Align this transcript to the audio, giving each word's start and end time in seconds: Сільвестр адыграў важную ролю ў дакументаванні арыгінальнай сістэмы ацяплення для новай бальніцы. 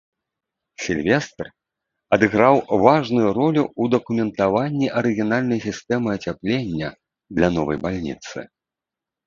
Сільвестр 0.85 1.45
адыграў 2.17 2.55
важную 2.85 3.27
ролю 3.37 3.63
ў 3.67 3.83
дакументаванні 3.95 4.87
арыгінальнай 5.03 5.59
сістэмы 5.69 6.09
ацяплення 6.19 6.89
для 7.39 7.47
новай 7.61 7.77
бальніцы. 7.89 8.37